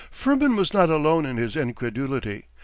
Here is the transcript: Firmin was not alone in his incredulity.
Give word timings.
Firmin 0.09 0.55
was 0.57 0.73
not 0.73 0.89
alone 0.89 1.27
in 1.27 1.37
his 1.37 1.55
incredulity. 1.55 2.47